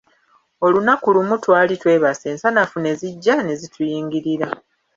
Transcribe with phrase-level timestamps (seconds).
[0.65, 4.47] Olunaku lumu twali twebase ensanafu ne zijja ne zituyingirira.